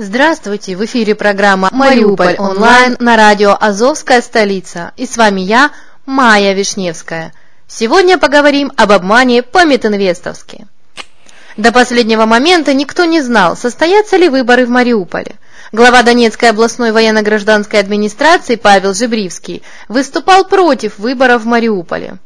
[0.00, 0.76] Здравствуйте!
[0.76, 4.92] В эфире программа «Мариуполь онлайн» на радио «Азовская столица».
[4.96, 5.72] И с вами я,
[6.06, 7.32] Майя Вишневская.
[7.66, 10.68] Сегодня поговорим об обмане по-метинвестовски.
[11.56, 15.34] До последнего момента никто не знал, состоятся ли выборы в Мариуполе.
[15.72, 22.18] Глава Донецкой областной военно-гражданской администрации Павел Жебривский выступал против выборов в Мариуполе.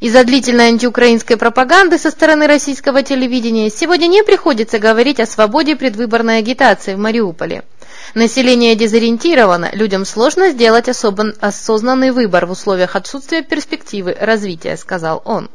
[0.00, 6.38] Из-за длительной антиукраинской пропаганды со стороны российского телевидения сегодня не приходится говорить о свободе предвыборной
[6.38, 7.64] агитации в Мариуполе.
[8.14, 15.48] Население дезориентировано, людям сложно сделать особо осознанный выбор в условиях отсутствия перспективы развития, сказал он.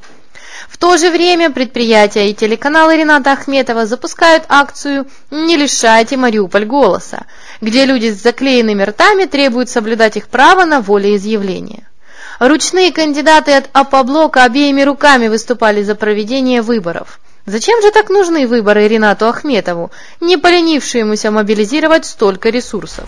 [0.68, 7.26] В то же время предприятия и телеканалы Рената Ахметова запускают акцию «Не лишайте Мариуполь голоса»,
[7.62, 11.88] где люди с заклеенными ртами требуют соблюдать их право на волеизъявление.
[12.42, 17.20] Ручные кандидаты от АПО-блока обеими руками выступали за проведение выборов.
[17.46, 19.92] Зачем же так нужны выборы Ренату Ахметову,
[20.22, 23.08] не поленившемуся мобилизировать столько ресурсов?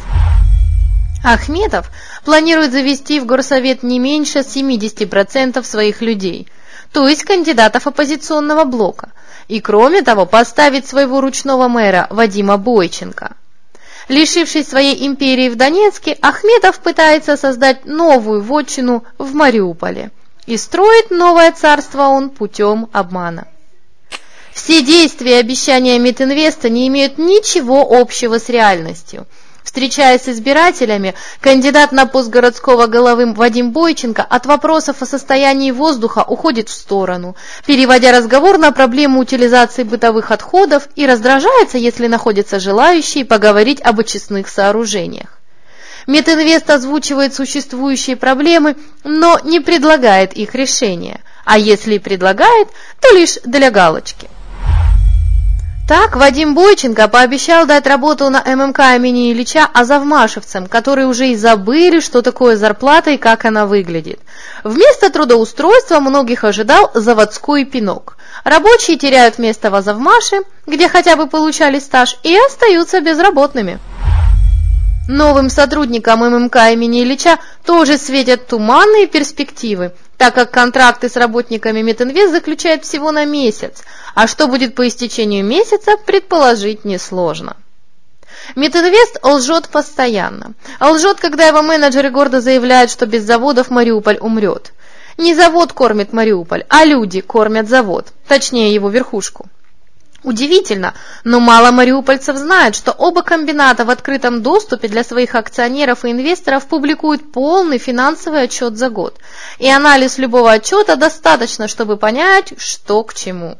[1.25, 1.89] Ахметов
[2.23, 6.47] планирует завести в горсовет не меньше 70% своих людей,
[6.91, 9.09] то есть кандидатов оппозиционного блока,
[9.47, 13.31] и кроме того поставить своего ручного мэра Вадима Бойченко–
[14.07, 20.11] Лишившись своей империи в Донецке, Ахметов пытается создать новую вотчину в Мариуполе.
[20.45, 23.47] И строит новое царство он путем обмана.
[24.53, 29.25] Все действия и обещания Митинвеста не имеют ничего общего с реальностью–
[29.63, 36.23] Встречаясь с избирателями, кандидат на пост городского головы Вадим Бойченко от вопросов о состоянии воздуха
[36.27, 37.35] уходит в сторону,
[37.65, 44.49] переводя разговор на проблему утилизации бытовых отходов и раздражается, если находятся желающие поговорить об очистных
[44.49, 45.39] сооружениях.
[46.07, 48.75] Метинвест озвучивает существующие проблемы,
[49.05, 52.67] но не предлагает их решения, а если и предлагает,
[52.99, 54.29] то лишь для галочки.
[55.93, 61.99] Так Вадим Бойченко пообещал дать работу на ММК имени Ильича азовмашевцам, которые уже и забыли,
[61.99, 64.19] что такое зарплата и как она выглядит.
[64.63, 68.17] Вместо трудоустройства многих ожидал заводской пинок.
[68.43, 73.77] Рабочие теряют место в Азовмаше, где хотя бы получали стаж, и остаются безработными.
[75.07, 82.31] Новым сотрудникам ММК имени Ильича тоже светят туманные перспективы, так как контракты с работниками Метинвест
[82.31, 83.83] заключают всего на месяц,
[84.13, 87.57] а что будет по истечению месяца, предположить несложно.
[88.55, 90.53] Метинвест лжет постоянно.
[90.79, 94.73] Лжет, когда его менеджеры гордо заявляют, что без заводов Мариуполь умрет.
[95.17, 99.47] Не завод кормит Мариуполь, а люди кормят завод, точнее его верхушку.
[100.23, 100.93] Удивительно,
[101.25, 106.67] но мало мариупольцев знают, что оба комбината в открытом доступе для своих акционеров и инвесторов
[106.67, 109.19] публикуют полный финансовый отчет за год.
[109.59, 113.57] И анализ любого отчета достаточно, чтобы понять, что к чему.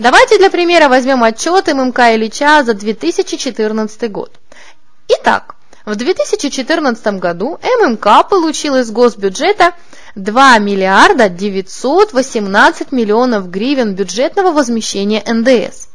[0.00, 4.32] Давайте для примера возьмем отчет ММК Ильича за 2014 год.
[5.08, 9.74] Итак, в 2014 году ММК получил из госбюджета
[10.14, 15.88] 2 миллиарда 918 миллионов гривен бюджетного возмещения НДС.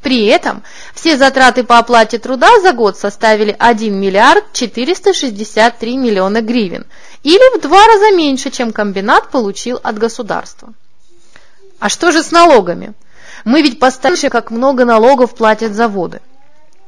[0.00, 0.62] При этом
[0.94, 6.86] все затраты по оплате труда за год составили 1 миллиард 463 миллиона гривен,
[7.24, 10.72] или в два раза меньше, чем комбинат получил от государства.
[11.78, 12.94] А что же с налогами?
[13.44, 16.20] Мы ведь поставили, как много налогов платят заводы.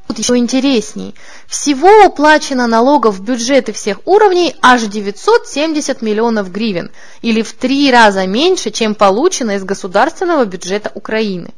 [0.07, 1.15] Тут еще интересней.
[1.47, 6.91] Всего уплачено налогов в бюджеты всех уровней аж 970 миллионов гривен,
[7.21, 11.51] или в три раза меньше, чем получено из государственного бюджета Украины.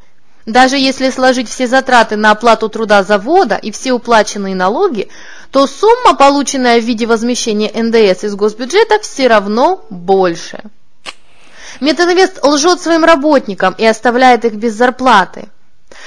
[0.45, 5.09] Даже если сложить все затраты на оплату труда завода и все уплаченные налоги,
[5.50, 10.59] то сумма, полученная в виде возмещения НДС из госбюджета, все равно больше.
[11.81, 15.50] Метинвест лжет своим работникам и оставляет их без зарплаты.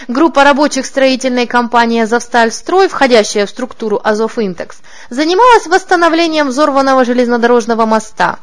[0.07, 4.79] Группа рабочих строительной компании «Азовстальстрой», входящая в структуру «Азовинтекс»,
[5.11, 8.39] занималась восстановлением взорванного железнодорожного моста.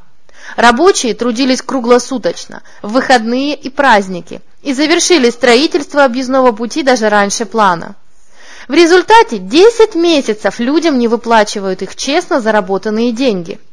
[0.55, 7.95] Рабочие трудились круглосуточно, в выходные и праздники, и завершили строительство объездного пути даже раньше плана.
[8.67, 13.59] В результате 10 месяцев людям не выплачивают их честно заработанные деньги–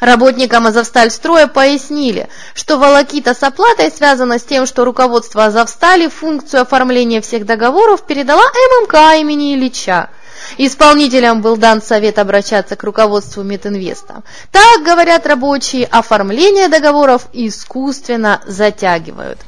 [0.00, 7.20] Работникам Азовстальстроя пояснили, что волокита с оплатой связана с тем, что руководство Азовстали функцию оформления
[7.20, 10.10] всех договоров передала ММК имени Ильича.
[10.58, 14.22] Исполнителям был дан совет обращаться к руководству Метинвеста.
[14.50, 19.38] Так, говорят рабочие, оформление договоров искусственно затягивают.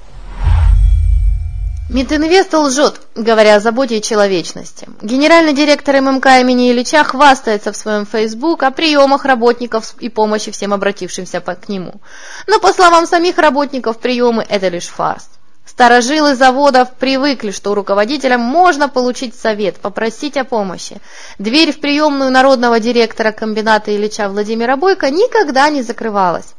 [1.97, 4.87] Митинвест лжет, говоря о заботе и человечности.
[5.01, 10.75] Генеральный директор ММК имени Ильича хвастается в своем фейсбук о приемах работников и помощи всем
[10.75, 12.03] обратившимся к нему.
[12.47, 15.27] Но, по словам самих работников, приемы– это лишь фарс.
[15.65, 21.01] Старожилы заводов привыкли, что у руководителя можно получить совет, попросить о помощи.
[21.39, 26.53] Дверь в приемную народного директора комбината Ильича Владимира Бойко никогда не закрывалась.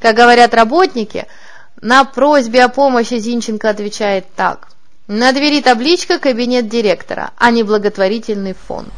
[0.00, 1.28] Как говорят работники–
[1.82, 4.68] на просьбе о помощи Зинченко отвечает так.
[5.14, 8.94] На двери табличка «Кабинет директора», а не благотворительный фонд.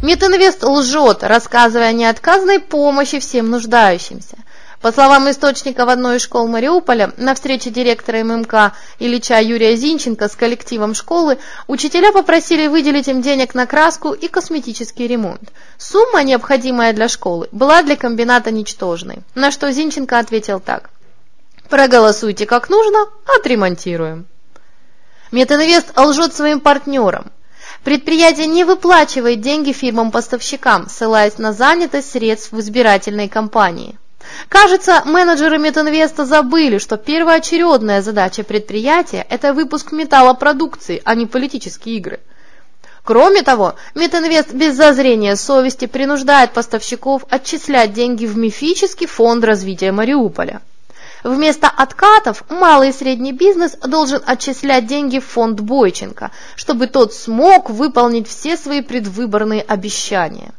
[0.00, 4.38] Метинвест лжет, рассказывая о неотказной помощи всем нуждающимся.
[4.80, 10.26] По словам источника в одной из школ Мариуполя, на встрече директора ММК Ильича Юрия Зинченко
[10.26, 15.52] с коллективом школы учителя попросили выделить им денег на краску и косметический ремонт.
[15.76, 20.88] Сумма, необходимая для школы, была для комбината ничтожной, на что Зинченко ответил так–
[21.70, 23.06] Проголосуйте как нужно,
[23.38, 24.26] отремонтируем.
[25.30, 27.30] Метинвест лжет своим партнерам.
[27.84, 33.96] Предприятие не выплачивает деньги фирмам-поставщикам, ссылаясь на занятость средств в избирательной кампании.
[34.48, 42.20] Кажется, менеджеры Метинвеста забыли, что первоочередная задача предприятия– это выпуск металлопродукции, а не политические игры.
[43.04, 50.60] Кроме того, Метинвест без зазрения совести принуждает поставщиков отчислять деньги в мифический фонд развития Мариуполя.
[51.22, 57.68] Вместо откатов малый и средний бизнес должен отчислять деньги в фонд Бойченко, чтобы тот смог
[57.68, 60.52] выполнить все свои предвыборные обещания.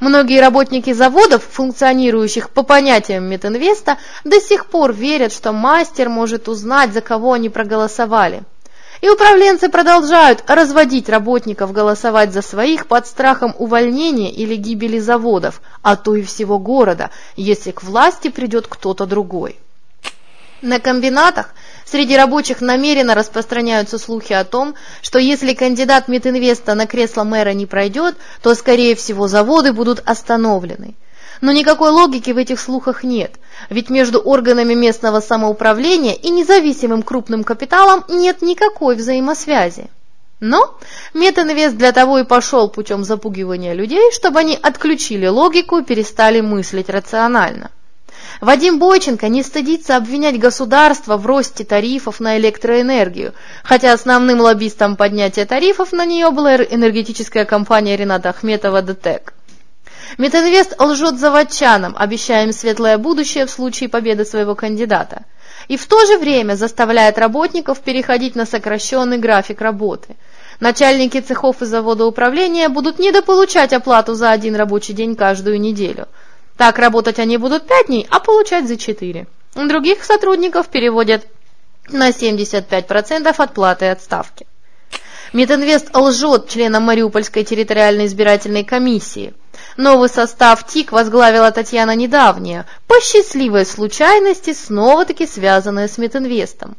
[0.00, 6.92] Многие работники заводов, функционирующих по понятиям Метинвеста, до сих пор верят, что мастер может узнать,
[6.92, 8.42] за кого они проголосовали.
[9.02, 15.96] И управленцы продолжают разводить работников голосовать за своих под страхом увольнения или гибели заводов, а
[15.96, 19.58] то и всего города, если к власти придет кто-то другой.
[20.60, 21.52] На комбинатах
[21.84, 27.66] среди рабочих намеренно распространяются слухи о том, что если кандидат Митинвеста на кресло мэра не
[27.66, 30.94] пройдет, то, скорее всего, заводы будут остановлены.
[31.42, 33.32] Но никакой логики в этих слухах нет,
[33.68, 39.90] ведь между органами местного самоуправления и независимым крупным капиталом нет никакой взаимосвязи.
[40.38, 40.78] Но
[41.14, 46.88] Метинвест для того и пошел путем запугивания людей, чтобы они отключили логику и перестали мыслить
[46.88, 47.72] рационально.
[48.40, 53.34] Вадим Бойченко не стыдится обвинять государство в росте тарифов на электроэнергию,
[53.64, 59.34] хотя основным лоббистом поднятия тарифов на нее была энергетическая компания Рената Ахметова «ДТЭК».
[60.18, 65.24] Метинвест лжет заводчанам, обещая им светлое будущее в случае победы своего кандидата.
[65.68, 70.16] И в то же время заставляет работников переходить на сокращенный график работы.
[70.60, 76.08] Начальники цехов и завода управления будут недополучать оплату за один рабочий день каждую неделю–
[76.56, 79.26] так работать они будут 5 дней, а получать за 4.
[79.54, 81.26] Других сотрудников переводят
[81.88, 84.46] на 75% от платы отставки.
[85.32, 89.34] Метинвест лжет членам Мариупольской территориальной избирательной комиссии.
[89.76, 96.76] Новый состав ТИК возглавила Татьяна Недавняя, по счастливой случайности снова-таки связанная с Метинвестом.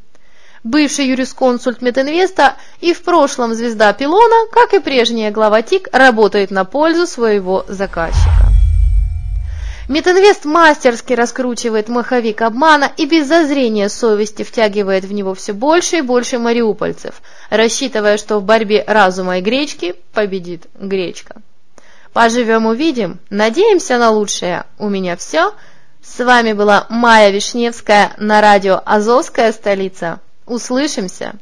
[0.63, 6.63] Бывший юрисконсульт Метинвеста и в прошлом звезда Пилона, как и прежняя глава ТИК, работает на
[6.63, 8.53] пользу своего заказчика.
[9.89, 16.01] Метинвест мастерски раскручивает маховик обмана и без зазрения совести втягивает в него все больше и
[16.01, 21.41] больше мариупольцев, рассчитывая, что в борьбе разума и гречки победит гречка.
[22.13, 24.65] Поживем увидим, надеемся на лучшее.
[24.77, 25.53] У меня все.
[26.03, 30.19] С вами была Майя Вишневская на радио «Азовская столица».
[30.45, 31.33] Услышимся!